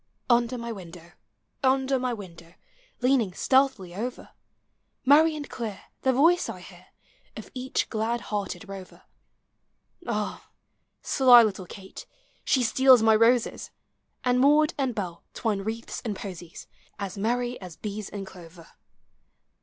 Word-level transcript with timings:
Under 0.31 0.57
my 0.57 0.71
window, 0.71 1.11
under 1.63 1.99
my 1.99 2.11
window, 2.11 2.55
Leaning 3.01 3.33
stealthily 3.35 3.93
over, 3.93 4.29
Merry 5.05 5.35
and 5.35 5.47
clear, 5.47 5.79
the 6.01 6.11
voice 6.11 6.49
I 6.49 6.59
hear, 6.61 6.87
Of 7.37 7.51
each 7.53 7.87
glad 7.87 8.21
hearted 8.21 8.67
rover. 8.67 9.03
Ah! 10.07 10.49
sly 11.03 11.43
little 11.43 11.67
Kate, 11.67 12.07
she 12.43 12.63
steals 12.63 13.03
my 13.03 13.15
roses; 13.15 13.69
And 14.23 14.39
Maud 14.39 14.73
and 14.75 14.97
Hell 14.97 15.23
twine 15.35 15.59
wreaths 15.61 16.01
and 16.03 16.15
posies, 16.15 16.65
As 16.97 17.15
merry 17.15 17.61
as 17.61 17.75
bees 17.75 18.09
in 18.09 18.25
clover. 18.25 18.69